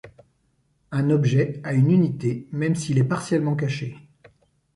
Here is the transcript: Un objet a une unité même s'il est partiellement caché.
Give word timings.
Un 0.89 1.11
objet 1.11 1.59
a 1.63 1.73
une 1.75 1.91
unité 1.91 2.47
même 2.51 2.73
s'il 2.73 2.97
est 2.97 3.03
partiellement 3.03 3.55
caché. 3.55 3.99